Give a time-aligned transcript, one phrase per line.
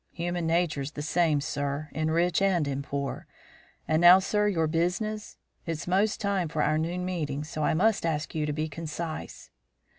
[0.13, 3.27] Human nature's the same, sir, in rich and in poor.
[3.87, 5.37] And now, sir, your business?
[5.67, 9.51] It's most time for our noon meeting, so I must ask you to be concise."